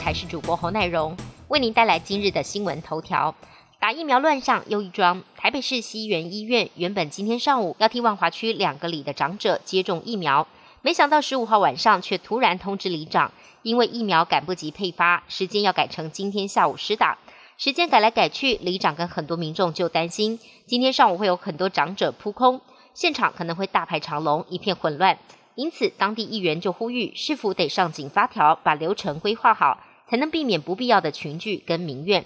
[0.00, 1.14] 台视主播侯乃荣，
[1.48, 3.34] 为您带来今日的新闻头条。
[3.78, 10.48] 打疫苗乱上又一桩，台北市西园医院原本今天上午要替万华区两个里的长者接种疫苗，
[10.80, 13.30] 没想到十五号晚上却突然通知里长，
[13.62, 17.18] 因为疫苗赶不及配发，时间要改成今天下午施打。
[17.58, 22.58] 时间改来改去，里长跟很多民众就担心，今天上午会有很多长者扑空，
[22.94, 25.18] 现场可能会大排长龙，一片混乱。
[25.56, 29.78] 因此，当地议员就呼吁，是否得上紧发条，把流程规划好，
[30.10, 32.24] 才能避免不必要的群聚跟民怨。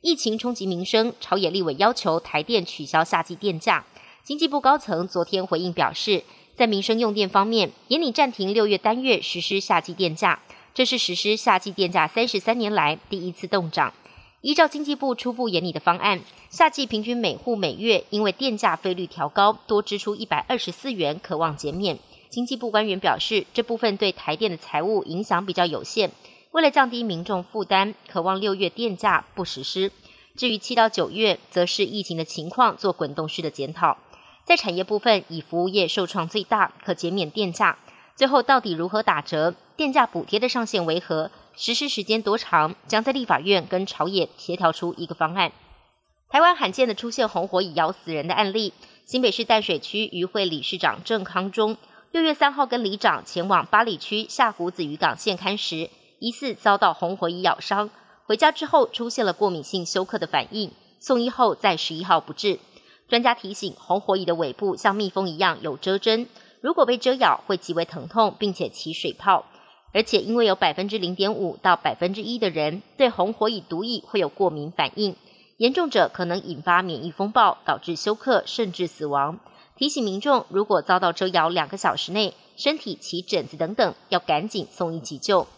[0.00, 3.86] 疫情冲击民生，朝野立委要求台电取消夏季电价。
[4.24, 6.24] 经济部高层昨天回应表示，
[6.56, 10.40] 在民生用电方面，严拟暂停六月单月实施夏季电价，
[10.74, 13.94] 这是实施夏季电价三十三年来第一次动涨。
[14.40, 21.96] 依照经济部初步研拟的方案，夏季平均每户每月因为电价费率调高，多支出一百二十四元，可望减免。
[22.28, 26.10] 经济部官员表示，这部分对台电的财务影响比较有限。
[26.52, 29.92] 为了降低民众负担，渴望六月电价不实施。
[30.36, 33.98] 至于七到九月，则是疫情的情况做滚动式的检讨。
[34.44, 37.78] 在产业部分，以服务业受创最大，可减免电价。
[38.16, 39.54] 最后到底如何打折？
[39.76, 41.30] 电价补贴的上限为何？
[41.56, 42.74] 实施时间多长？
[42.88, 45.52] 将在立法院跟朝野协调出一个方案。
[46.28, 48.72] 台湾罕见的出现红火蚁咬死人的案例，
[49.04, 51.76] 新北市淡水区渔会理事长郑康中。
[52.10, 55.90] 六月三号，跟里长前往八里区下湖子渔港现勘时，
[56.20, 57.90] 疑似遭到红火蚁咬伤。
[58.26, 62.60] 回家之后出现了过敏性休克的反应，送医后在十一号不治。
[63.08, 66.28] 专家提醒，红火蚁的尾部像蜜蜂一样有蛰针，
[66.60, 69.46] 如果被蛰咬会极为疼痛，并且起水泡。
[69.92, 75.16] 而且因为有百分之零点五到百分之一的人对红火蚁毒液会有过敏反应，
[75.56, 79.40] 严重者可能引发免疫风暴，导致休克甚至死亡。
[79.76, 85.48] 提醒民众，如果遭到蛰咬两个小时内，身体起疹子等等，要赶紧送医急救。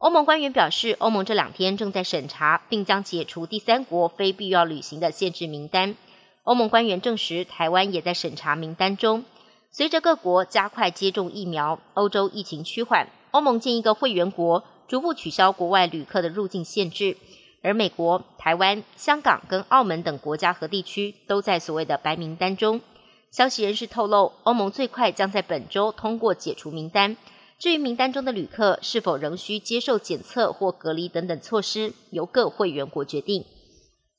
[0.00, 5.94] 欧盟官员表示，欧盟这两天正在审查，并将解除第三国非必要旅行的限制名单。
[6.44, 9.26] 欧盟官员证实，台湾也在审查名单中。
[9.70, 17.18] 随着各国加快接种疫苗，欧洲疫情趋缓，欧盟建议各会员国逐步取消国外旅客的入境限制。
[17.62, 22.80] 而美国、台湾、香港跟澳门等国家和地区都在所谓的白名单中。
[23.30, 27.18] 消息人士透露，欧盟最快将在本周通过解除名单。
[27.60, 33.44] 至于名单中的旅客是否仍需接受检测或隔离等等措施，由各会员国决定。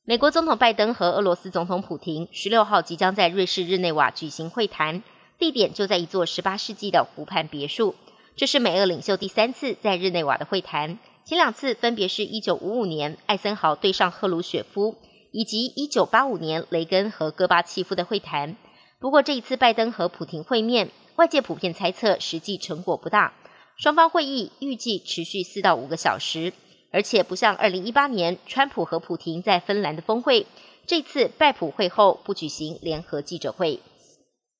[0.05, 5.01] 美国总统拜登和俄罗斯总统普廷十六号即将在瑞士日内瓦举行会谈，
[5.39, 7.95] 地点就在一座十八世纪的湖畔别墅。
[8.35, 14.97] 这是美俄领袖第三次在日内瓦的会谈，前两次分别是一九五五年艾森豪对上赫鲁雪夫，
[15.31, 18.55] 以及一九八五年雷根和戈巴契夫的会谈。
[18.99, 20.91] 不过这一次拜登和普廷会面，
[21.21, 23.31] 外界普遍猜测实际成果不大。
[23.77, 26.51] 双方会议预计持续四到五个小时，
[26.91, 30.47] 而且不像二零一八年川普和普廷在芬兰的峰会，
[30.87, 33.79] 这次拜普会后不举行联合记者会。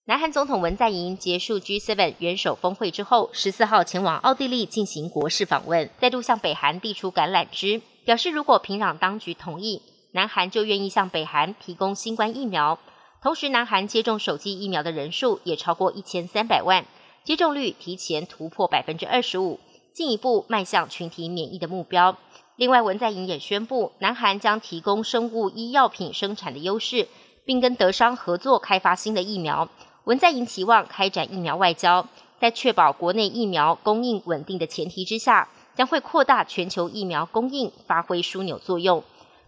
[0.06, 12.78] 南韩总统文在寅结束 G7 元首峰会之后，十四号前往奥地利进行国事访问，再度向北韩递出橄榄枝，表示如果平壤当局同意，南韩就愿意向北韩提供新冠疫苗。
[13.22, 16.86] 同时，南韩接种手机疫苗的人数也超过一千三百万，
[17.24, 19.60] 接种率提前突破百分之二十五，
[19.94, 22.18] 进一步迈向群体免疫的目标。
[22.56, 27.08] 另外，文在寅也宣布，南韩将提供生物医药品生产的优势，
[27.46, 29.70] 并跟德商合作开发新的疫苗。
[30.06, 32.08] 文在寅期望开展疫苗外交，
[32.40, 39.04] 在确保国内疫苗供应稳定的前提之下，将会扩大全球疫苗供应，发挥枢纽作用。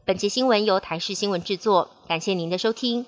[0.06, 3.08] 本节新闻由台视新闻制作，感谢您的收听。